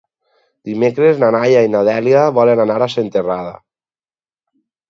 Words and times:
Dimecres 0.69 1.19
na 1.25 1.29
Laia 1.35 1.61
i 1.67 1.69
na 1.75 1.83
Dèlia 1.89 2.25
volen 2.39 2.65
anar 2.65 2.81
a 2.87 2.91
Senterada. 2.97 3.55